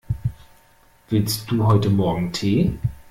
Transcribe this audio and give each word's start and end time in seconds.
Willst 1.09 1.51
du 1.51 1.63
heute 1.67 1.91
Morgen 1.91 2.31
Tee? 2.33 2.75